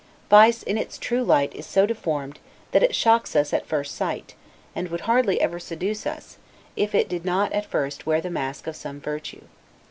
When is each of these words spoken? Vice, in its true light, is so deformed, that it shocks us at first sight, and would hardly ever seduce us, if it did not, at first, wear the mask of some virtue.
Vice, 0.31 0.63
in 0.63 0.79
its 0.79 0.97
true 0.97 1.23
light, 1.23 1.53
is 1.53 1.67
so 1.67 1.85
deformed, 1.85 2.39
that 2.71 2.81
it 2.81 2.95
shocks 2.95 3.35
us 3.35 3.53
at 3.53 3.67
first 3.67 3.93
sight, 3.93 4.33
and 4.75 4.87
would 4.87 5.01
hardly 5.01 5.39
ever 5.39 5.59
seduce 5.59 6.07
us, 6.07 6.39
if 6.75 6.95
it 6.95 7.07
did 7.07 7.23
not, 7.23 7.51
at 7.53 7.67
first, 7.67 8.07
wear 8.07 8.19
the 8.19 8.31
mask 8.31 8.65
of 8.65 8.75
some 8.75 8.99
virtue. 8.99 9.41